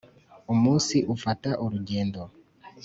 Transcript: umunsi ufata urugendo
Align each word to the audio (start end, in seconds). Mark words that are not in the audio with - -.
umunsi 0.53 0.95
ufata 1.15 1.49
urugendo 1.65 2.21